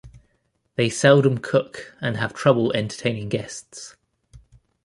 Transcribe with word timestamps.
They 0.77 0.89
seldom 0.89 1.37
cook, 1.37 1.95
and 2.01 2.17
have 2.17 2.33
trouble 2.33 2.73
entertaining 2.73 3.29
guests. 3.29 3.95